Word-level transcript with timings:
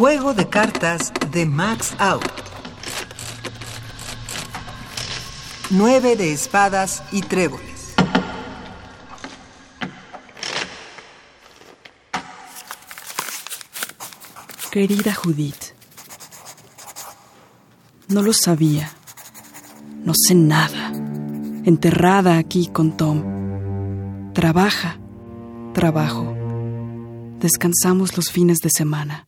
Juego 0.00 0.32
de 0.32 0.48
cartas 0.48 1.12
de 1.30 1.44
Max 1.44 1.94
Out. 1.98 2.24
Nueve 5.68 6.16
de 6.16 6.32
espadas 6.32 7.02
y 7.12 7.20
tréboles. 7.20 7.92
Querida 14.70 15.12
Judith, 15.12 15.74
no 18.08 18.22
lo 18.22 18.32
sabía. 18.32 18.90
No 20.02 20.14
sé 20.14 20.34
nada. 20.34 20.92
Enterrada 21.66 22.38
aquí 22.38 22.68
con 22.68 22.96
Tom. 22.96 24.32
Trabaja, 24.32 24.98
trabajo. 25.74 26.34
Descansamos 27.38 28.16
los 28.16 28.30
fines 28.30 28.60
de 28.60 28.70
semana. 28.74 29.26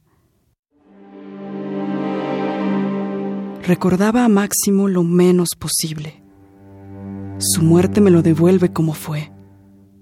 Recordaba 3.64 4.24
a 4.24 4.28
Máximo 4.28 4.88
lo 4.88 5.04
menos 5.04 5.50
posible. 5.56 6.20
Su 7.38 7.62
muerte 7.62 8.00
me 8.00 8.10
lo 8.10 8.20
devuelve 8.20 8.72
como 8.72 8.92
fue. 8.92 9.32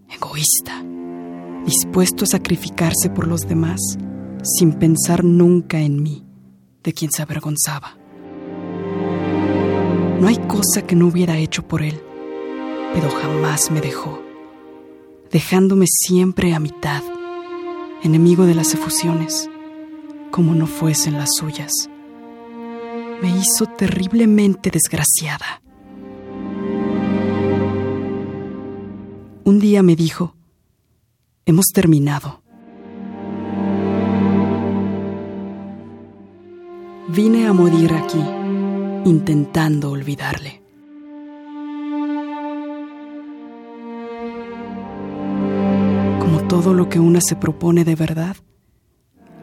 Egoísta, 0.09 0.83
dispuesto 1.66 2.24
a 2.24 2.28
sacrificarse 2.28 3.10
por 3.10 3.27
los 3.28 3.42
demás, 3.42 3.98
sin 4.42 4.73
pensar 4.73 5.24
nunca 5.24 5.78
en 5.78 6.02
mí, 6.02 6.24
de 6.83 6.95
quien 6.95 7.10
se 7.10 7.20
avergonzaba. 7.20 7.98
No 10.20 10.27
hay 10.27 10.38
cosa 10.48 10.86
que 10.86 10.97
no 10.97 11.08
hubiera 11.08 11.36
hecho 11.36 11.69
por 11.69 11.83
él, 11.83 12.00
pero 12.95 13.11
jamás 13.11 13.70
me 13.70 13.83
dejó, 13.83 14.22
dejándome 15.30 15.84
siempre 15.86 16.55
a 16.55 16.61
mitad, 16.61 17.02
enemigo 18.02 18.47
de 18.47 18.55
las 18.55 18.72
efusiones, 18.72 19.50
como 20.30 20.55
no 20.55 20.66
fuesen 20.66 21.19
las 21.19 21.28
suyas. 21.36 21.91
Me 23.23 23.29
hizo 23.31 23.67
terriblemente 23.67 24.71
desgraciada. 24.71 25.63
Un 29.45 29.59
día 29.59 29.83
me 29.83 29.97
dijo, 29.97 30.37
hemos 31.45 31.67
terminado. 31.75 32.43
Vine 37.09 37.47
a 37.48 37.53
morir 37.53 37.93
aquí 37.93 38.23
intentando 39.05 39.91
olvidarle. 39.91 40.63
Como 46.21 46.47
todo 46.47 46.75
lo 46.75 46.89
que 46.89 47.01
una 47.01 47.21
se 47.21 47.35
propone 47.35 47.85
de 47.85 47.97
verdad, 47.97 48.37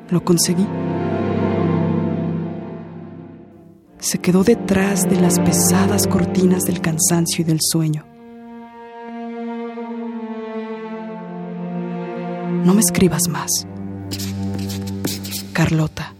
lo 0.09 0.23
conseguí. 0.23 0.66
Se 4.09 4.19
quedó 4.19 4.45
detrás 4.45 5.03
de 5.09 5.19
las 5.19 5.38
pesadas 5.38 6.08
cortinas 6.08 6.63
del 6.63 6.80
cansancio 6.80 7.41
y 7.41 7.44
del 7.44 7.59
sueño. 7.61 8.05
No 12.64 12.73
me 12.73 12.80
escribas 12.80 13.27
más. 13.27 13.67
Carlota. 15.52 16.14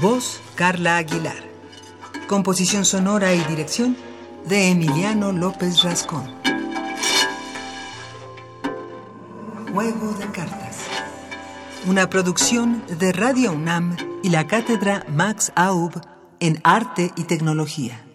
Voz 0.00 0.40
Carla 0.56 0.96
Aguilar. 0.96 1.36
Composición 2.26 2.84
sonora 2.84 3.32
y 3.32 3.44
dirección 3.44 3.96
de 4.48 4.70
Emiliano 4.70 5.30
López 5.30 5.84
Rascón. 5.84 6.28
Juego 9.72 10.14
de 10.14 10.26
cartas. 10.32 10.81
Una 11.84 12.08
producción 12.08 12.80
de 13.00 13.10
Radio 13.12 13.50
UNAM 13.50 13.96
y 14.22 14.28
la 14.28 14.46
cátedra 14.46 15.04
Max 15.08 15.52
Aub 15.56 16.00
en 16.38 16.60
Arte 16.62 17.10
y 17.16 17.24
Tecnología. 17.24 18.11